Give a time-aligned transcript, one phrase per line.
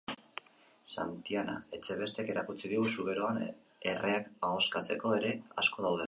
[0.93, 3.37] Xantiana Etxebestek erakutsi digu Zuberoan
[3.91, 5.35] erreak ahoskatzeko era
[5.65, 5.99] asko daudela.